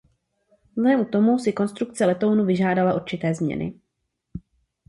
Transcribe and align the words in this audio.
Vzhledem 0.77 1.05
k 1.05 1.09
tomu 1.09 1.39
si 1.39 1.53
konstrukce 1.53 2.05
letounu 2.05 2.45
vyžádala 2.45 2.93
určité 2.93 3.33
změny. 3.33 3.79